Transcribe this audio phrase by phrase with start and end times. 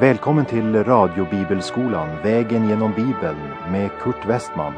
[0.00, 3.38] Välkommen till radiobibelskolan Vägen genom Bibeln
[3.70, 4.72] med Kurt Westman.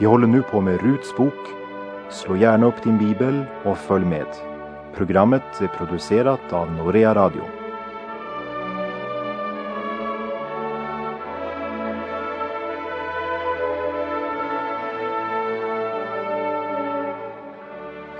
[0.00, 1.34] Vi håller nu på med Ruts bok.
[2.10, 4.26] Slå gärna upp din bibel och följ med.
[4.96, 7.42] Programmet är producerat av Norea Radio.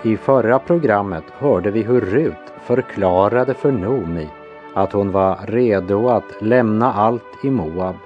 [0.03, 4.29] I förra programmet hörde vi hur Rut förklarade för Nomi
[4.75, 7.97] att hon var redo att lämna allt i Moab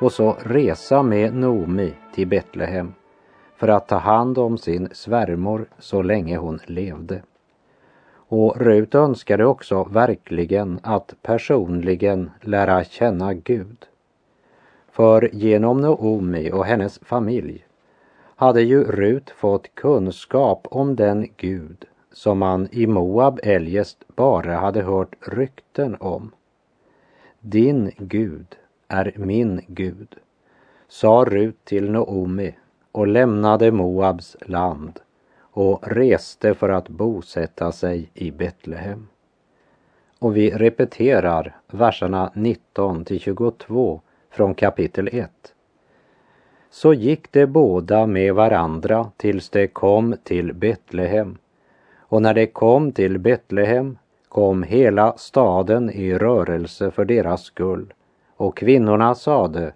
[0.00, 2.94] och så resa med Nomi till Betlehem
[3.56, 7.22] för att ta hand om sin svärmor så länge hon levde.
[8.30, 13.86] Och Rut önskade också verkligen att personligen lära känna Gud.
[14.92, 17.64] För genom Noomi och hennes familj
[18.36, 24.82] hade ju Rut fått kunskap om den Gud som man i Moab eljest bara hade
[24.82, 26.30] hört rykten om.
[27.40, 28.56] Din Gud
[28.88, 30.16] är min Gud,
[30.88, 32.54] sa Rut till Noomi
[32.92, 35.00] och lämnade Moabs land
[35.40, 39.08] och reste för att bosätta sig i Betlehem.
[40.18, 45.30] Och vi repeterar verserna 19 till 22 från kapitel 1.
[46.70, 51.38] Så gick de båda med varandra tills de kom till Betlehem.
[52.08, 57.92] Och när de kom till Betlehem kom hela staden i rörelse för deras skull.
[58.36, 59.72] Och kvinnorna sade,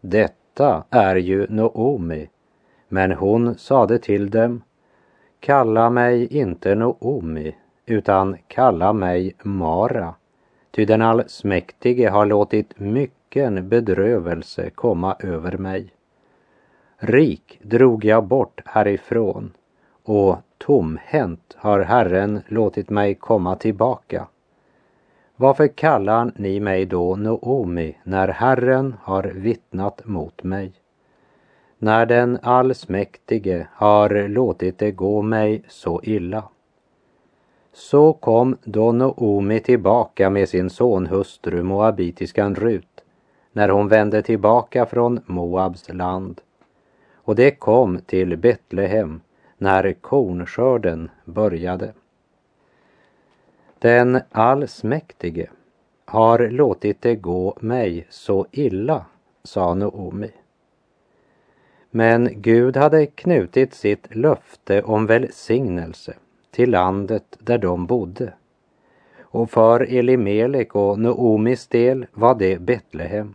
[0.00, 2.28] detta är ju Noomi.
[2.88, 4.62] Men hon sade till dem,
[5.40, 7.54] kalla mig inte Noomi,
[7.86, 10.14] utan kalla mig Mara.
[10.70, 15.92] Ty den allsmäktige har låtit mycken bedrövelse komma över mig.
[16.98, 19.52] Rik drog jag bort härifrån
[20.04, 24.26] och tomhänt har Herren låtit mig komma tillbaka.
[25.36, 30.72] Varför kallar ni mig då Noomi när Herren har vittnat mot mig?
[31.78, 36.44] När den allsmäktige har låtit det gå mig så illa.
[37.72, 43.04] Så kom då Noomi tillbaka med sin sonhustru moabitiskan Rut
[43.52, 46.40] när hon vände tillbaka från Moabs land.
[47.14, 49.20] Och det kom till Betlehem
[49.58, 51.92] när kornskörden började.
[53.78, 55.46] Den allsmäktige
[56.04, 59.06] har låtit det gå mig så illa,
[59.42, 60.30] sa Noomi.
[61.90, 66.14] Men Gud hade knutit sitt löfte om välsignelse
[66.50, 68.32] till landet där de bodde.
[69.20, 73.34] Och för Elimelek och Noomis del var det Betlehem.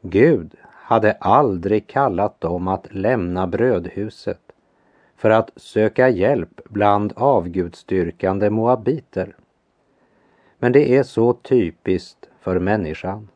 [0.00, 4.43] Gud hade aldrig kallat dem att lämna brödhuset
[5.16, 9.36] för att söka hjälp bland avgudstyrkande moabiter.
[10.58, 13.28] Men det är så typiskt för människan.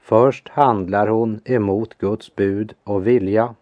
[0.00, 3.54] Först handlar hon emot Guds bud och vilja.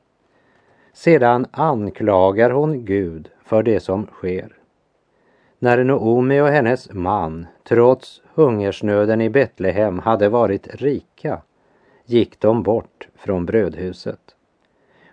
[0.93, 4.53] Sedan anklagar hon Gud för det som sker.
[5.59, 11.43] När Noomi och hennes man, trots hungersnöden i Betlehem, hade varit rika
[12.05, 14.35] gick de bort från brödhuset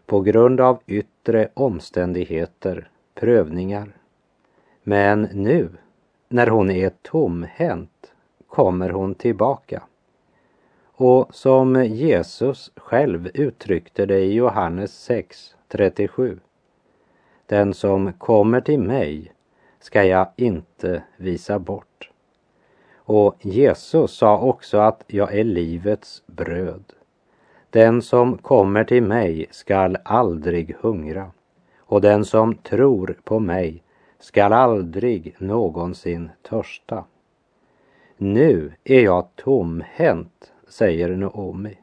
[0.05, 1.14] på grund av yttre
[1.53, 3.91] omständigheter, prövningar.
[4.83, 5.69] Men nu,
[6.29, 8.13] när hon är tomhänt,
[8.47, 9.83] kommer hon tillbaka.
[10.97, 16.39] Och som Jesus själv uttryckte det i Johannes 6, 37.
[17.45, 19.33] Den som kommer till mig
[19.79, 22.09] ska jag inte visa bort.
[22.95, 26.83] Och Jesus sa också att jag är livets bröd.
[27.75, 31.31] Den som kommer till mig skall aldrig hungra
[31.79, 33.83] och den som tror på mig
[34.19, 37.03] skall aldrig någonsin törsta.
[38.17, 41.77] Nu är jag tomhänt, säger Naomi,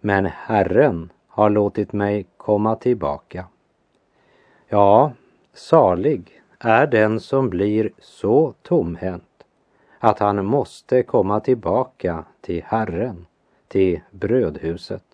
[0.00, 3.44] men Herren har låtit mig komma tillbaka.
[4.68, 5.12] Ja,
[5.52, 9.44] salig är den som blir så tomhänt
[9.98, 13.26] att han måste komma tillbaka till Herren,
[13.68, 15.11] till brödhuset.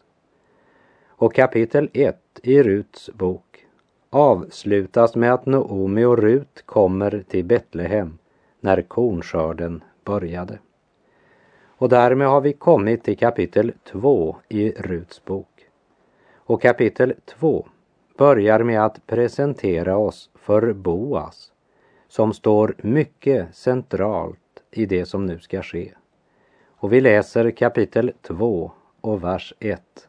[1.20, 3.66] Och kapitel 1 i Ruts bok
[4.10, 8.18] avslutas med att Noomi och Rut kommer till Betlehem
[8.60, 10.58] när kornskörden började.
[11.66, 15.66] Och därmed har vi kommit till kapitel 2 i Ruts bok.
[16.34, 17.66] Och kapitel 2
[18.18, 21.52] börjar med att presentera oss för Boas
[22.08, 25.92] som står mycket centralt i det som nu ska ske.
[26.68, 30.07] Och vi läser kapitel 2 och vers 1.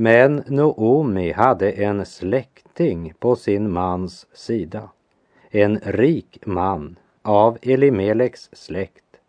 [0.00, 4.90] Men Noomi hade en släkting på sin mans sida,
[5.50, 9.20] en rik man av Elimeleks släkt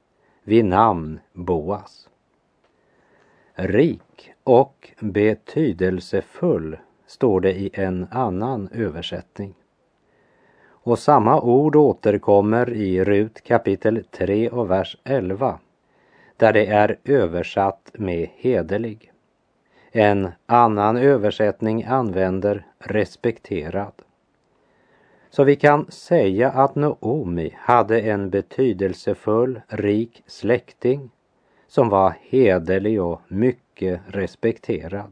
[0.44, 2.10] vid namn Boas.
[3.54, 6.78] Rik och betydelsefull
[7.08, 9.54] står det i en annan översättning.
[10.68, 15.60] Och samma ord återkommer i Rut kapitel 3 och vers 11
[16.38, 19.12] där det är översatt med hederlig.
[19.92, 23.94] En annan översättning använder respekterad.
[25.30, 31.10] Så vi kan säga att Noomi hade en betydelsefull, rik släkting
[31.68, 35.12] som var hederlig och mycket respekterad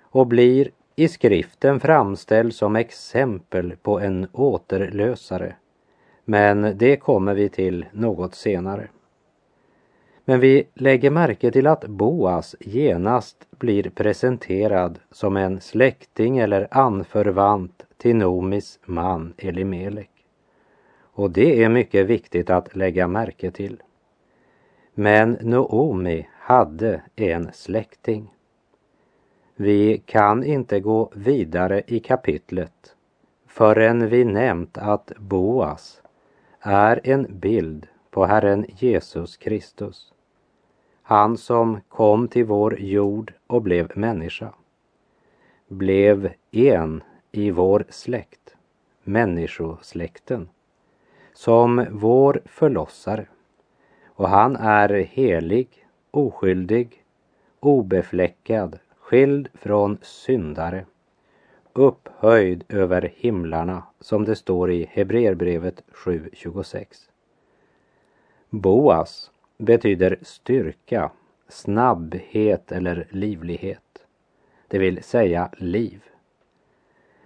[0.00, 5.54] och blir i skriften framställd som exempel på en återlösare.
[6.24, 8.88] Men det kommer vi till något senare.
[10.28, 17.86] Men vi lägger märke till att Boas genast blir presenterad som en släkting eller anförvant
[17.96, 20.10] till Nomis man Elimelek.
[21.00, 23.82] Och det är mycket viktigt att lägga märke till.
[24.94, 28.34] Men Noomi hade en släkting.
[29.56, 32.94] Vi kan inte gå vidare i kapitlet
[33.46, 36.02] förrän vi nämnt att Boas
[36.60, 40.12] är en bild på Herren Jesus Kristus.
[41.08, 44.52] Han som kom till vår jord och blev människa.
[45.68, 47.02] Blev en
[47.32, 48.56] i vår släkt,
[49.02, 50.48] människosläkten,
[51.32, 53.26] som vår förlossare.
[54.06, 57.04] Och han är helig, oskyldig,
[57.60, 60.86] obefläckad, skild från syndare,
[61.72, 66.86] upphöjd över himlarna, som det står i Hebreerbrevet 7.26.
[68.50, 71.10] Boas betyder styrka,
[71.48, 74.06] snabbhet eller livlighet.
[74.68, 76.02] Det vill säga liv.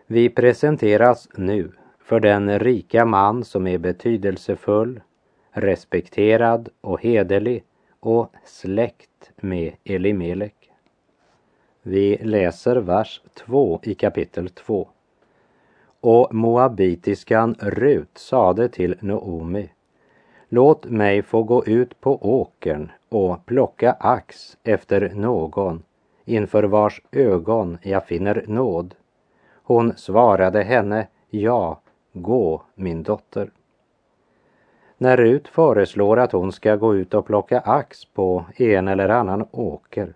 [0.06, 5.00] Vi presenteras nu för den rika man som är betydelsefull,
[5.50, 7.64] respekterad och hederlig
[8.00, 10.70] och släkt med Elimelek.
[11.82, 14.88] Vi läser vers 2 i kapitel 2.
[16.00, 19.70] Och moabitiskan Rut sade till Noomi
[20.54, 25.82] Låt mig få gå ut på åkern och plocka ax efter någon
[26.24, 28.94] inför vars ögon jag finner nåd.
[29.62, 31.80] Hon svarade henne, ja,
[32.12, 33.50] gå min dotter.
[34.98, 39.46] När Rut föreslår att hon ska gå ut och plocka ax på en eller annan
[39.50, 40.14] åker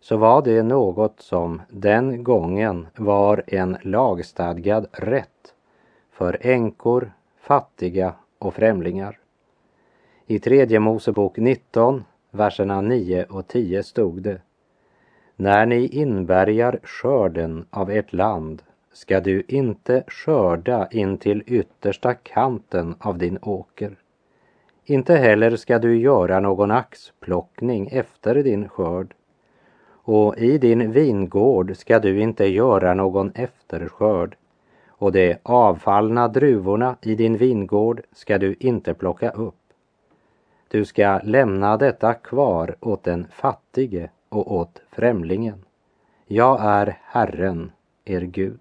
[0.00, 5.54] så var det något som den gången var en lagstadgad rätt
[6.12, 9.18] för änkor, fattiga och främlingar.
[10.26, 14.40] I tredje Mosebok 19, verserna 9 och 10 stod det
[15.36, 18.62] När ni inbärgar skörden av ert land
[18.92, 23.96] ska du inte skörda in till yttersta kanten av din åker.
[24.84, 29.14] Inte heller ska du göra någon axplockning efter din skörd.
[29.86, 34.36] Och i din vingård ska du inte göra någon efterskörd
[34.88, 39.54] och de avfallna druvorna i din vingård ska du inte plocka upp.
[40.74, 45.64] Du ska lämna detta kvar åt den fattige och åt främlingen.
[46.26, 47.72] Jag är Herren,
[48.04, 48.60] er Gud.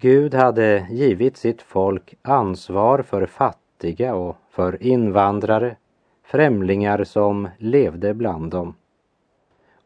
[0.00, 5.76] Gud hade givit sitt folk ansvar för fattiga och för invandrare,
[6.22, 8.74] främlingar som levde bland dem.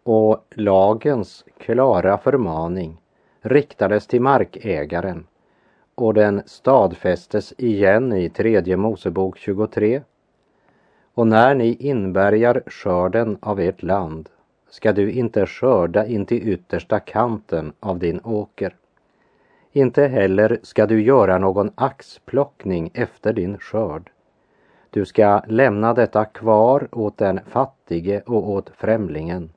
[0.02, 3.00] Och lagens klara förmaning
[3.40, 5.26] riktades till markägaren
[5.94, 10.02] och den stadfästes igen i tredje Mosebok 23
[11.14, 14.28] och när ni inbärgar skörden av ert land
[14.70, 18.74] ska du inte skörda in till yttersta kanten av din åker.
[19.72, 24.10] Inte heller ska du göra någon axplockning efter din skörd.
[24.90, 29.50] Du ska lämna detta kvar åt den fattige och åt främlingen.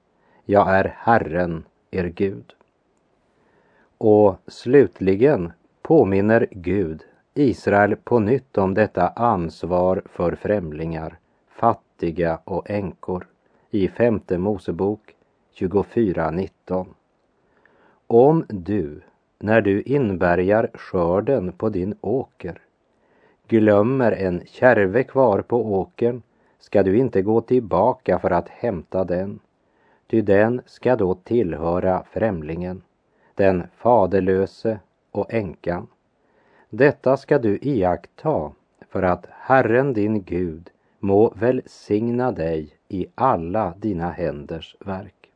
[0.45, 2.53] Jag är Herren, er Gud.
[3.97, 11.17] Och slutligen påminner Gud Israel på nytt om detta ansvar för främlingar
[11.97, 13.27] fattiga och änkor
[13.71, 15.15] i femte Mosebok
[15.55, 16.85] 24.19.
[18.07, 19.01] Om du,
[19.39, 22.61] när du inbärgar skörden på din åker,
[23.47, 26.21] glömmer en kärve kvar på åkern
[26.59, 29.39] ska du inte gå tillbaka för att hämta den,
[30.07, 32.81] ty den ska då tillhöra främlingen,
[33.35, 34.79] den faderlöse
[35.11, 35.87] och änkan.
[36.69, 38.51] Detta ska du iaktta
[38.89, 45.31] för att Herren din Gud må välsigna dig i alla dina händers verk.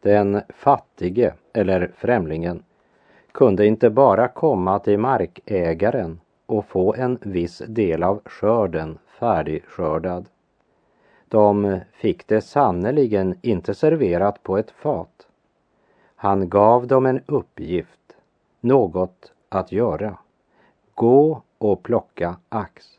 [0.00, 2.62] Den fattige, eller främlingen,
[3.32, 10.28] kunde inte bara komma till markägaren och få en viss del av skörden färdigskördad.
[11.28, 15.26] De fick det sannerligen inte serverat på ett fat.
[16.16, 18.16] Han gav dem en uppgift,
[18.60, 20.18] något att göra.
[20.94, 22.98] Gå och plocka ax.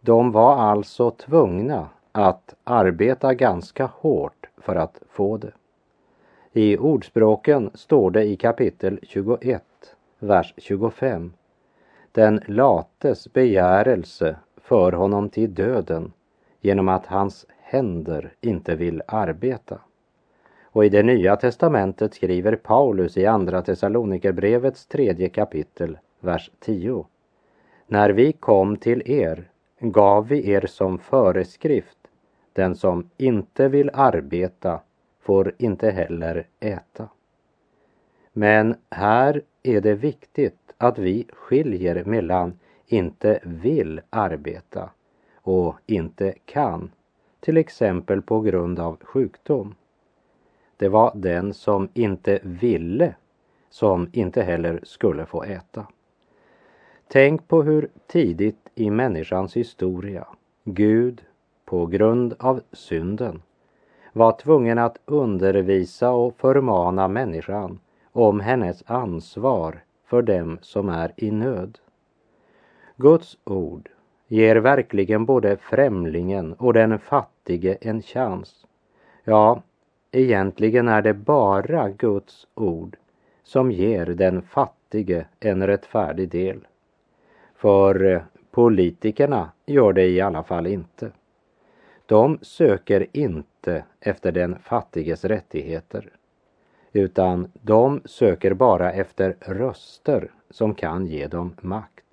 [0.00, 5.52] De var alltså tvungna att arbeta ganska hårt för att få det.
[6.52, 9.62] I Ordspråken står det i kapitel 21,
[10.18, 11.32] vers 25.
[12.12, 16.12] Den lates begärelse för honom till döden
[16.60, 19.78] genom att hans händer inte vill arbeta.
[20.62, 27.06] Och i det nya testamentet skriver Paulus i Andra Thessalonikerbrevets tredje kapitel, vers 10.
[27.86, 29.48] När vi kom till er
[29.80, 31.98] gav vi er som föreskrift
[32.52, 34.80] den som inte vill arbeta
[35.20, 37.08] får inte heller äta.
[38.32, 44.90] Men här är det viktigt att vi skiljer mellan inte vill arbeta
[45.34, 46.90] och inte kan,
[47.40, 49.74] till exempel på grund av sjukdom.
[50.76, 53.14] Det var den som inte ville
[53.70, 55.86] som inte heller skulle få äta.
[57.08, 60.26] Tänk på hur tidigt i människans historia
[60.64, 61.22] Gud
[61.64, 63.42] på grund av synden
[64.12, 67.80] var tvungen att undervisa och förmana människan
[68.12, 71.78] om hennes ansvar för dem som är i nöd.
[72.96, 73.88] Guds ord
[74.28, 78.66] ger verkligen både främlingen och den fattige en chans.
[79.24, 79.62] Ja,
[80.12, 82.96] egentligen är det bara Guds ord
[83.42, 86.66] som ger den fattige en rättfärdig del.
[87.54, 88.22] För eh,
[88.58, 91.10] politikerna gör det i alla fall inte.
[92.06, 96.10] De söker inte efter den fattiges rättigheter,
[96.92, 102.04] utan de söker bara efter röster som kan ge dem makt.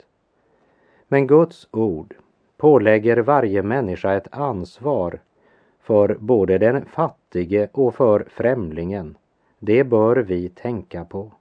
[1.08, 2.16] Men Guds ord
[2.58, 5.20] pålägger varje människa ett ansvar
[5.80, 9.18] för både den fattige och för främlingen.
[9.60, 11.32] Det bör vi tänka på.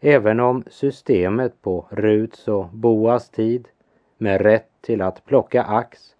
[0.00, 3.68] Även om systemet på Ruts och Boas tid
[4.18, 6.14] med rätt till att plocka ax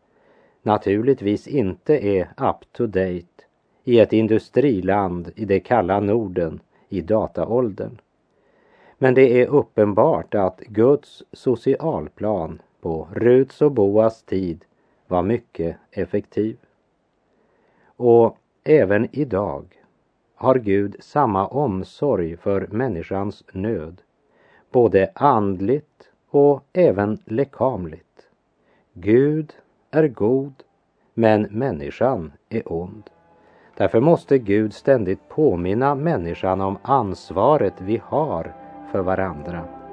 [0.63, 3.45] naturligtvis inte är up to date
[3.85, 7.99] i ett industriland i det kalla Norden i dataåldern.
[8.99, 14.65] Men det är uppenbart att Guds socialplan på Ruts och Boas tid
[15.07, 16.57] var mycket effektiv.
[17.97, 19.65] Och även idag
[20.35, 24.03] har Gud samma omsorg för människans nöd,
[24.71, 28.29] både andligt och även lekamligt.
[28.93, 29.53] Gud
[29.91, 30.53] är god,
[31.15, 33.11] men människan är ond.
[33.77, 38.55] Därför måste Gud ständigt påminna människan om ansvaret vi har
[38.93, 39.84] för varandra.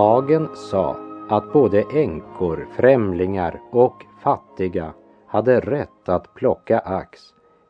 [0.00, 0.96] Lagen sa
[1.28, 4.94] att både änkor, främlingar och fattiga
[5.26, 7.20] hade rätt att plocka ax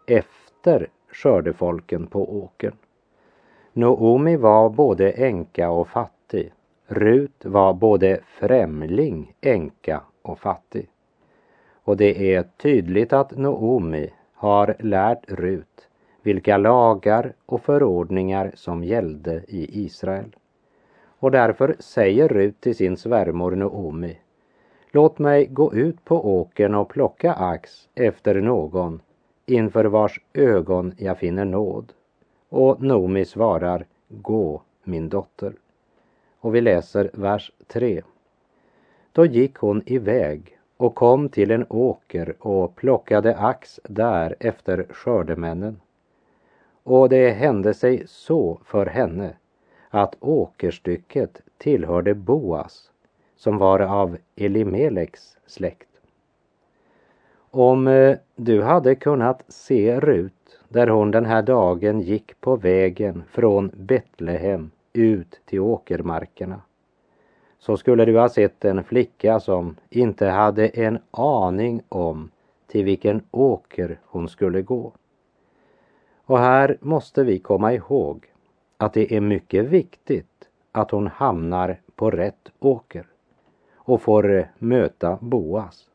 [0.07, 2.77] efter skördefolken på åkern.
[3.73, 6.53] Noomi var både änka och fattig.
[6.87, 10.89] Rut var både främling, änka och fattig.
[11.85, 15.89] Och det är tydligt att Noomi har lärt Rut
[16.23, 20.37] vilka lagar och förordningar som gällde i Israel.
[21.21, 24.19] Och därför säger Rut till sin svärmor Noomi
[24.91, 29.01] Låt mig gå ut på åkern och plocka ax efter någon
[29.47, 31.93] inför vars ögon jag finner nåd.
[32.49, 35.53] Och Noomi svarar Gå, min dotter.
[36.41, 38.03] Och vi läser vers 3.
[39.13, 45.81] Då gick hon iväg och kom till en åker och plockade ax där efter skördemännen.
[46.83, 49.37] Och det hände sig så för henne
[49.91, 52.91] att åkerstycket tillhörde Boas
[53.37, 55.89] som var av Elimeleks släkt.
[57.51, 63.23] Om eh, du hade kunnat se Rut där hon den här dagen gick på vägen
[63.31, 66.61] från Betlehem ut till åkermarkerna
[67.59, 72.31] så skulle du ha sett en flicka som inte hade en aning om
[72.67, 74.93] till vilken åker hon skulle gå.
[76.25, 78.30] Och här måste vi komma ihåg
[78.81, 83.07] att det är mycket viktigt att hon hamnar på rätt åker
[83.75, 85.89] och får eh, möta Boas.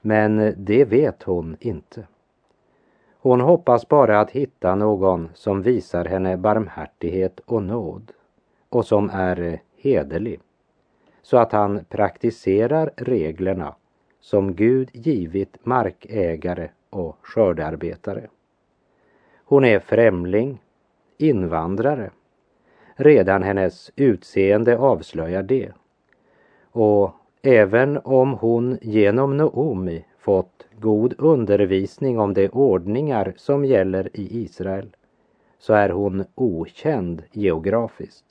[0.00, 2.06] Men eh, det vet hon inte.
[3.20, 8.12] Hon hoppas bara att hitta någon som visar henne barmhärtighet och nåd
[8.68, 10.40] och som är eh, hederlig
[11.22, 13.74] så att han praktiserar reglerna
[14.20, 18.28] som Gud givit markägare och skördearbetare.
[19.44, 20.58] Hon är främling,
[21.18, 22.10] invandrare.
[22.94, 25.72] Redan hennes utseende avslöjar det.
[26.62, 27.10] Och
[27.42, 34.96] även om hon genom Noomi fått god undervisning om de ordningar som gäller i Israel
[35.58, 38.24] så är hon okänd geografiskt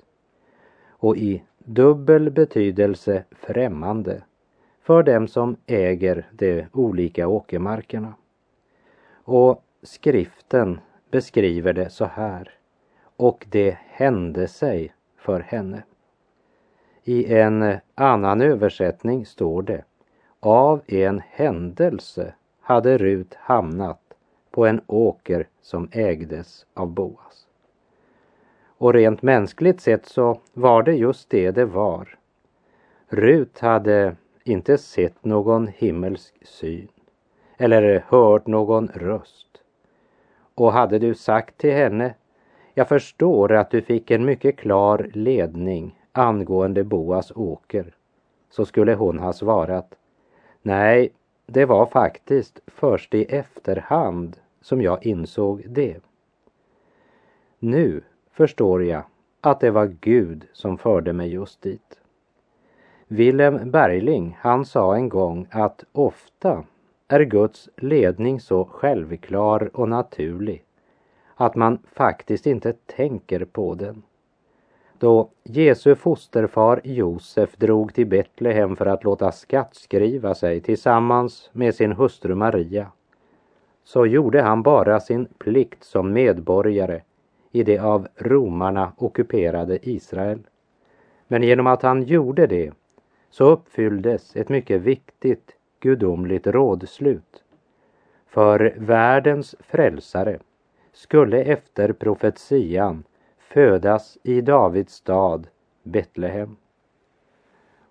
[0.89, 4.23] och i dubbel betydelse främmande
[4.81, 8.13] för dem som äger de olika åkermarkerna.
[9.13, 10.79] Och skriften
[11.11, 12.56] beskriver det så här.
[13.17, 15.83] Och det hände sig för henne.
[17.03, 19.83] I en annan översättning står det
[20.39, 24.01] av en händelse hade Rut hamnat
[24.51, 27.47] på en åker som ägdes av Boas.
[28.77, 32.17] Och rent mänskligt sett så var det just det det var.
[33.07, 36.87] Rut hade inte sett någon himmelsk syn
[37.57, 39.61] eller hört någon röst.
[40.55, 42.13] Och hade du sagt till henne,
[42.77, 47.95] jag förstår att du fick en mycket klar ledning angående Boas åker,
[48.49, 49.95] så skulle hon ha svarat,
[50.61, 51.09] nej,
[51.45, 55.97] det var faktiskt först i efterhand som jag insåg det.
[57.59, 59.03] Nu förstår jag
[59.41, 61.99] att det var Gud som förde mig just dit.
[63.07, 66.63] Wilhelm Bergling, han sa en gång att ofta
[67.07, 70.66] är Guds ledning så självklar och naturlig
[71.37, 74.03] att man faktiskt inte tänker på den.
[74.99, 81.91] Då Jesu fosterfar Josef drog till Betlehem för att låta skattskriva sig tillsammans med sin
[81.91, 82.91] hustru Maria
[83.83, 87.01] så gjorde han bara sin plikt som medborgare
[87.51, 90.39] i det av romarna ockuperade Israel.
[91.27, 92.73] Men genom att han gjorde det
[93.29, 97.43] så uppfylldes ett mycket viktigt gudomligt rådslut.
[98.27, 100.39] För världens frälsare
[100.97, 103.03] skulle efter profetian
[103.37, 105.47] födas i Davids stad
[105.83, 106.57] Betlehem.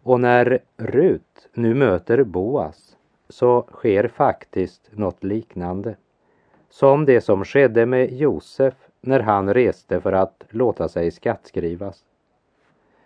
[0.03, 2.97] Och när Rut nu möter Boas
[3.29, 5.97] så sker faktiskt något liknande.
[6.69, 12.05] Som det som skedde med Josef när han reste för att låta sig skattskrivas.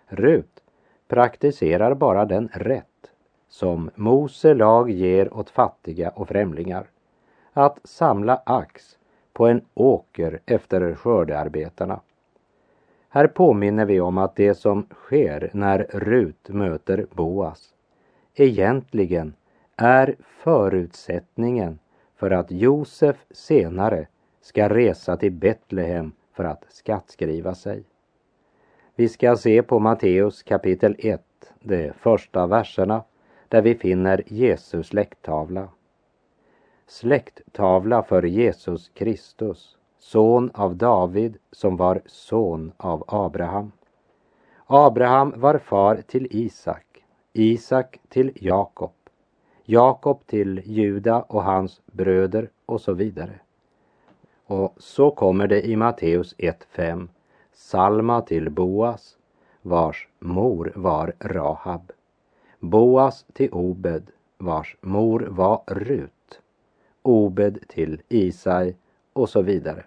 [0.06, 0.62] Rut
[1.08, 3.10] praktiserar bara den rätt
[3.48, 6.86] som Mose lag ger åt fattiga och främlingar.
[7.52, 8.96] Att samla ax
[9.40, 12.00] på en åker efter skördearbetarna.
[13.09, 17.74] Här påminner vi om att det som sker när Rut möter Boas
[18.35, 19.35] egentligen
[19.76, 21.79] är förutsättningen
[22.16, 24.07] för att Josef senare
[24.40, 27.85] ska resa till Betlehem för att skattskriva sig.
[28.94, 31.22] Vi ska se på Matteus kapitel 1,
[31.61, 33.03] de första verserna
[33.48, 35.68] där vi finner Jesus släkttavla.
[36.90, 43.72] Släkttavla för Jesus Kristus, son av David som var son av Abraham.
[44.66, 48.92] Abraham var far till Isak, Isak till Jakob,
[49.64, 53.40] Jakob till Juda och hans bröder och så vidare.
[54.46, 57.09] Och så kommer det i Matteus 1.5
[57.53, 59.16] Salma till Boas,
[59.62, 61.92] vars mor var Rahab.
[62.59, 66.12] Boas till Obed, vars mor var Rut.
[67.02, 68.76] Obed till Isai
[69.12, 69.84] och så vidare.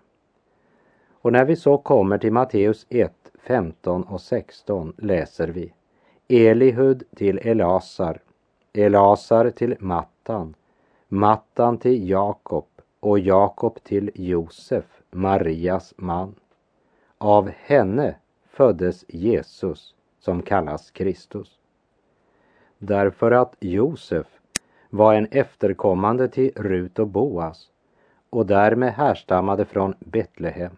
[1.11, 5.73] Och när vi så kommer till Matteus 1, 15 och 16 läser vi
[6.27, 8.21] Elihud till Elasar,
[8.73, 10.55] Elasar till Mattan,
[11.07, 12.67] Mattan till Jakob
[12.99, 16.35] och Jakob till Josef, Marias man.
[17.17, 18.15] Av henne
[18.49, 21.59] föddes Jesus som kallas Kristus
[22.85, 24.27] därför att Josef
[24.93, 27.67] var en efterkommande till Rut och Boas
[28.29, 30.77] och därmed härstammade från Betlehem.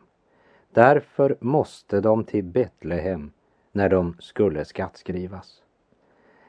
[0.73, 3.31] Därför måste de till Betlehem
[3.71, 5.61] när de skulle skattskrivas.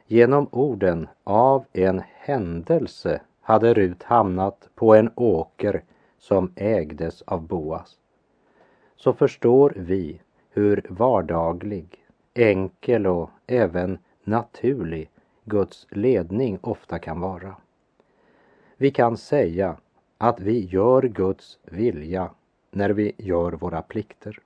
[0.06, 5.82] Genom orden av en händelse hade Rut hamnat på en åker
[6.18, 7.96] som ägdes av Boas.
[8.96, 15.10] Så förstår vi hur vardaglig, enkel och även naturlig
[15.48, 17.56] Guds ledning ofta kan vara.
[18.76, 19.76] Vi kan säga
[20.18, 22.30] att vi gör Guds vilja
[22.70, 24.38] när vi gör våra plikter.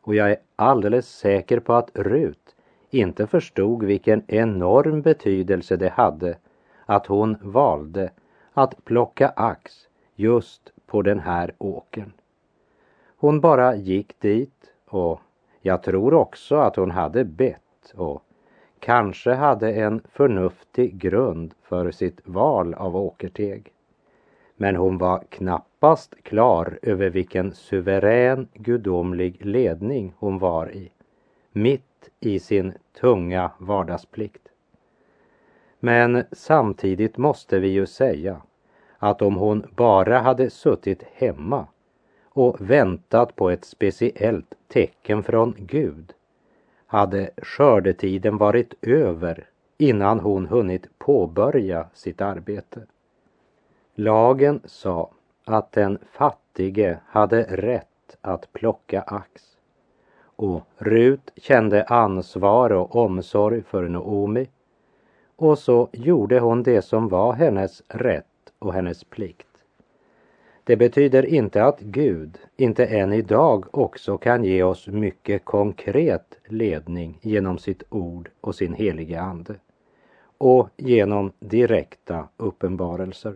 [0.00, 2.56] Och jag är alldeles säker på att Rut
[2.90, 6.38] inte förstod vilken enorm betydelse det hade
[6.86, 8.10] att hon valde
[8.52, 12.12] att plocka ax just på den här åkern.
[13.16, 15.20] Hon bara gick dit och
[15.60, 18.22] jag tror också att hon hade bett och
[18.88, 23.72] kanske hade en förnuftig grund för sitt val av åkerteg.
[24.56, 30.90] Men hon var knappast klar över vilken suverän gudomlig ledning hon var i,
[31.52, 34.48] mitt i sin tunga vardagsplikt.
[35.80, 38.42] Men samtidigt måste vi ju säga
[38.98, 41.66] att om hon bara hade suttit hemma
[42.24, 46.14] och väntat på ett speciellt tecken från Gud
[46.88, 49.46] hade skördetiden varit över
[49.78, 52.80] innan hon hunnit påbörja sitt arbete.
[53.94, 55.10] Lagen sa
[55.44, 59.42] att den fattige hade rätt att plocka ax.
[60.20, 64.48] Och Rut kände ansvar och omsorg för Noomi
[65.36, 69.47] och så gjorde hon det som var hennes rätt och hennes plikt.
[70.68, 77.18] Det betyder inte att Gud inte än idag också kan ge oss mycket konkret ledning
[77.22, 79.54] genom sitt ord och sin helige Ande
[80.38, 83.34] och genom direkta uppenbarelser.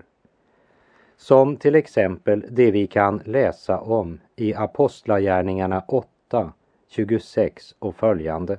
[1.17, 6.53] Som till exempel det vi kan läsa om i Apostlagärningarna 8,
[6.89, 8.59] 26 och följande.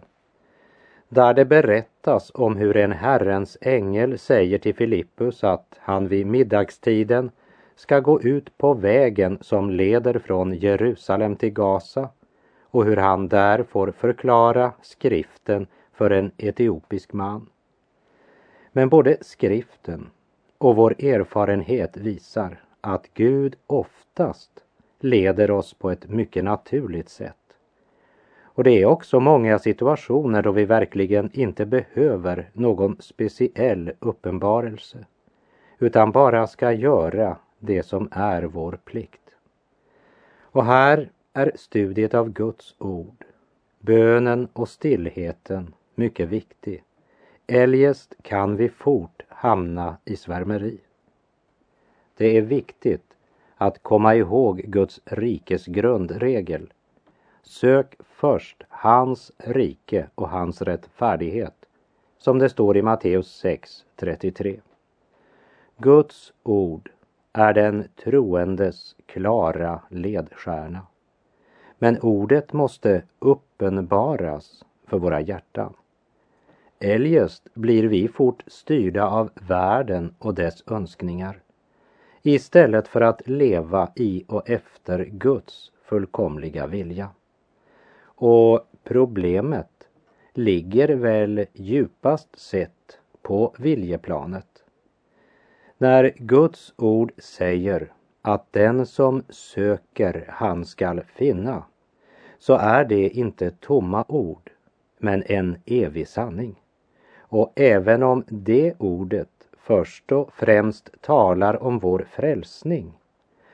[1.09, 7.31] Där det berättas om hur en Herrens ängel säger till Filippus att han vid middagstiden
[7.75, 12.09] ska gå ut på vägen som leder från Jerusalem till Gaza
[12.61, 17.49] och hur han där får förklara skriften för en etiopisk man.
[18.71, 20.09] Men både skriften
[20.57, 24.51] och vår erfarenhet visar att Gud oftast
[24.99, 27.35] leder oss på ett mycket naturligt sätt.
[28.43, 35.05] Och det är också många situationer då vi verkligen inte behöver någon speciell uppenbarelse
[35.79, 39.29] utan bara ska göra det som är vår plikt.
[40.41, 43.25] Och här är studiet av Guds ord,
[43.79, 46.83] bönen och stillheten mycket viktig.
[47.47, 50.77] Eljest kan vi fort hamna i svärmeri.
[52.17, 53.13] Det är viktigt
[53.55, 56.73] att komma ihåg Guds rikes grundregel.
[57.43, 61.65] Sök först hans rike och hans rättfärdighet,
[62.17, 64.59] som det står i Matteus 6.33.
[65.77, 66.89] Guds ord
[67.33, 70.87] är den troendes klara ledstjärna.
[71.79, 75.73] Men ordet måste uppenbaras för våra hjärtan.
[76.79, 81.39] Eljest blir vi fort styrda av världen och dess önskningar
[82.23, 87.09] istället för att leva i och efter Guds fullkomliga vilja.
[88.03, 89.87] Och problemet
[90.33, 94.52] ligger väl djupast sett på viljeplanet.
[95.83, 97.91] När Guds ord säger
[98.21, 101.63] att den som söker han skall finna
[102.39, 104.51] så är det inte tomma ord
[104.97, 106.61] men en evig sanning.
[107.19, 112.99] Och även om det ordet först och främst talar om vår frälsning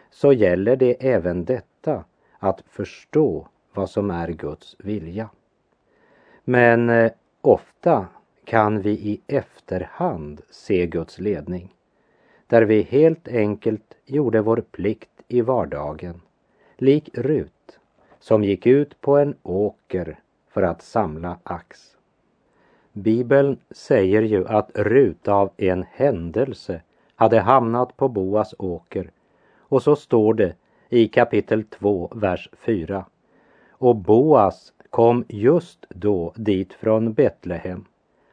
[0.10, 2.04] så gäller det även detta
[2.40, 5.30] att förstå vad som är Guds vilja.
[6.44, 7.12] Men eh,
[7.42, 8.08] ofta
[8.46, 11.76] kan vi i efterhand se Guds ledning
[12.50, 16.22] där vi helt enkelt gjorde vår plikt i vardagen,
[16.78, 17.80] lik Rut
[18.20, 21.96] som gick ut på en åker för att samla ax.
[22.94, 26.82] Bibeln säger ju att Rut av en händelse
[27.16, 29.12] hade hamnat på Boas åker
[29.58, 30.56] och så står det
[30.90, 33.06] i kapitel 2, vers 4.
[33.70, 37.86] Och Boas kom just då dit från Betlehem.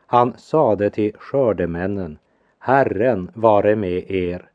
[0.06, 2.18] Han sade till skördemännen,
[2.66, 4.50] Herren vare med er.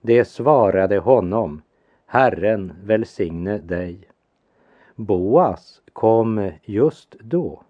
[0.00, 1.62] Det svarade honom,
[2.06, 4.08] Herren välsigne dig.
[4.94, 7.62] Boas kom just då.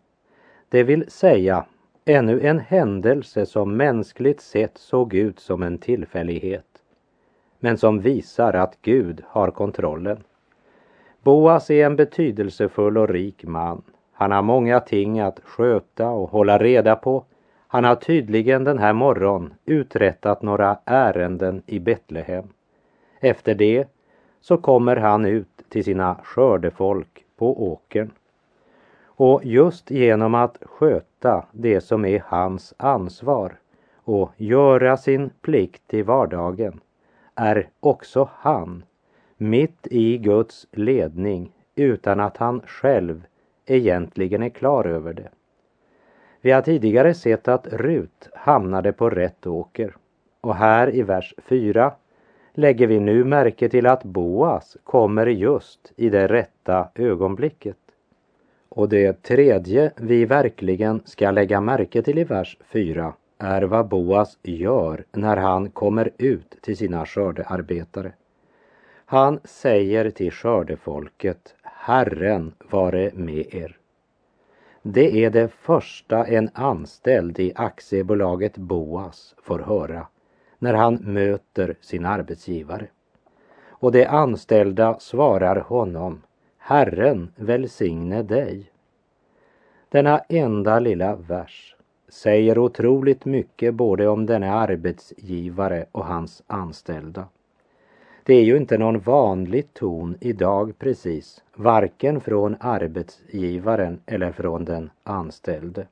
[0.69, 1.67] Det vill säga
[2.05, 6.83] ännu en händelse som mänskligt sett såg ut som en tillfällighet
[7.61, 10.25] men som visar att Gud har kontrollen.
[11.23, 13.83] Boas är en betydelsefull och rik man.
[14.13, 17.25] Han har många ting att sköta och hålla reda på.
[17.73, 22.49] Han har tydligen den här morgon uträttat några ärenden i Betlehem.
[23.21, 23.89] Efter det
[24.41, 28.11] så kommer han ut till sina skördefolk på åkern.
[29.05, 33.53] Och just genom att sköta det som är hans ansvar
[33.95, 36.81] och göra sin plikt i vardagen
[37.35, 38.85] är också han
[39.37, 43.27] mitt i Guds ledning utan att han själv
[43.67, 45.29] egentligen är klar över det.
[46.45, 49.97] Vi har tidigare sett att Rut hamnade på rätt åker
[50.41, 51.93] och här i vers 4
[52.55, 57.77] lägger vi nu märke till att Boas kommer just i det rätta ögonblicket.
[58.69, 64.39] Och det tredje vi verkligen ska lägga märke till i vers 4 är vad Boas
[64.43, 68.13] gör när han kommer ut till sina skördearbetare.
[69.07, 73.82] Han säger till skördefolket, Herren vare med er.
[74.85, 80.07] Det är det första en anställd i aktiebolaget Boas får höra
[80.59, 82.87] när han möter sin arbetsgivare.
[83.69, 86.23] Och de anställda svarar honom,
[86.59, 88.71] Herren välsigne dig.
[89.89, 91.77] Denna enda lilla vers
[92.09, 97.29] säger otroligt mycket både om denne arbetsgivare och hans anställda.
[98.25, 104.91] Det är ju inte någon vanlig ton idag precis, varken från arbetsgivaren eller från den
[105.05, 105.87] anställde.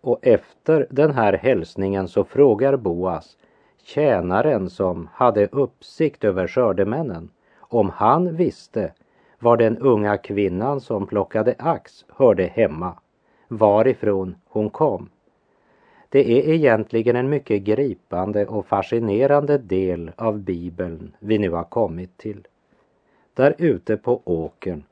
[0.00, 3.36] Och efter den här hälsningen så frågar Boas
[3.82, 8.92] tjänaren som hade uppsikt över skördemännen om han visste
[9.38, 12.94] var den unga kvinnan som plockade ax hörde hemma,
[13.48, 15.08] varifrån hon kom.
[16.12, 22.16] Det är egentligen en mycket gripande och fascinerande del av Bibeln vi nu har kommit
[22.16, 22.46] till.
[23.34, 24.82] Där ute på åkern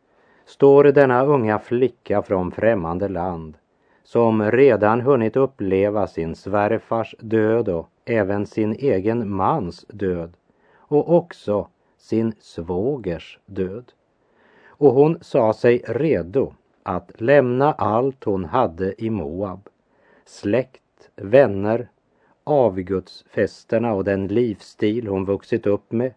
[0.47, 3.57] står denna unga flicka från främmande land
[4.05, 10.37] som redan hunnit uppleva sin svärfars död och även sin egen mans död
[10.77, 13.93] och också sin svågers död.
[14.67, 19.69] Och hon sa sig redo att lämna allt hon hade i Moab,
[20.25, 20.83] släkt
[21.21, 21.89] vänner,
[22.45, 26.13] avgudsfesterna och den livsstil hon vuxit upp med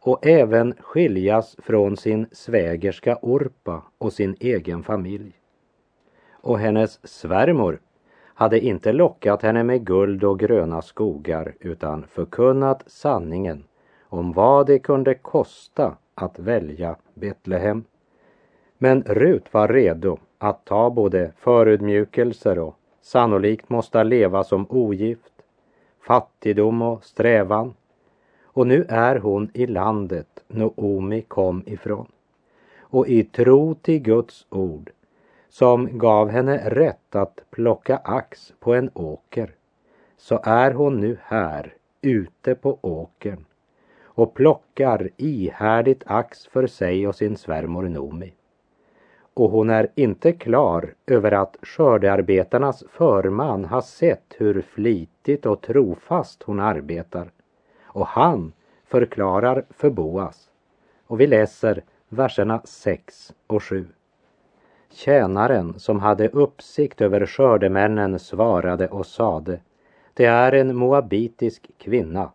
[0.00, 5.32] och även skiljas från sin svägerska Orpa och sin egen familj.
[6.30, 7.80] Och hennes svärmor
[8.34, 13.64] hade inte lockat henne med guld och gröna skogar utan förkunnat sanningen
[14.02, 17.84] om vad det kunde kosta att välja Betlehem.
[18.78, 25.32] Men Rut var redo att ta både förödmjukelser och sannolikt måste leva som ogift,
[26.00, 27.74] fattigdom och strävan.
[28.44, 32.06] Och nu är hon i landet Noomi kom ifrån.
[32.80, 34.90] Och i tro till Guds ord
[35.48, 39.54] som gav henne rätt att plocka ax på en åker
[40.16, 43.44] så är hon nu här ute på åkern
[44.02, 48.32] och plockar ihärdigt ax för sig och sin svärmor Nomi
[49.34, 56.42] och hon är inte klar över att skördearbetarnas förman har sett hur flitigt och trofast
[56.42, 57.30] hon arbetar.
[57.82, 58.52] Och han
[58.84, 60.48] förklarar för Boas.
[61.06, 63.86] Och vi läser verserna 6 och 7.
[64.90, 69.60] Tjänaren som hade uppsikt över skördemännen svarade och sade
[70.14, 72.32] Det är en moabitisk kvinna,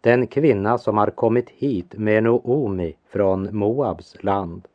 [0.00, 4.68] den kvinna som har kommit hit med Noomi från Moabs land.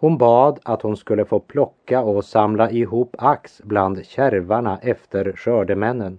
[0.00, 6.18] Hon bad att hon skulle få plocka och samla ihop ax bland kärvarna efter skördemännen.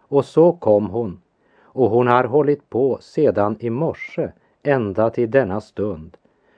[0.00, 1.20] Och så kom hon.
[1.62, 4.30] Och hon har hållit på sedan i morse
[4.62, 6.16] ända till denna stund.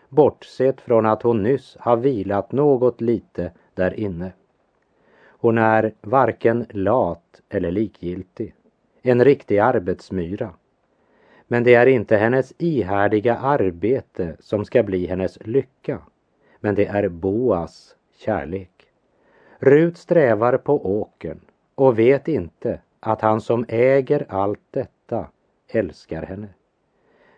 [0.09, 4.33] Bortsett från att hon nyss har vilat något lite där inne.
[5.29, 8.55] Hon är varken lat eller likgiltig.
[9.03, 10.51] En riktig arbetsmyra.
[11.49, 15.99] Men det är inte hennes ihärdiga arbete som ska bli hennes lycka
[16.63, 18.87] men det är Boas kärlek.
[19.59, 21.41] Rut strävar på åkern
[21.75, 25.27] och vet inte att han som äger allt detta
[25.69, 26.49] älskar henne.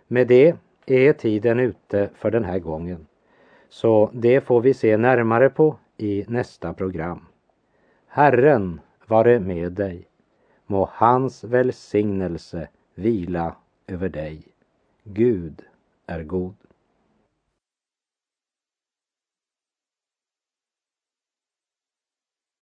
[0.06, 0.56] Med det
[0.86, 3.06] är tiden ute för den här gången.
[3.68, 7.26] Så det får vi se närmare på i nästa program.
[8.06, 10.08] Herren vare med dig.
[10.66, 13.56] Må hans välsignelse vila
[13.86, 14.42] över dig.
[15.04, 15.62] Gud
[16.06, 16.54] är god.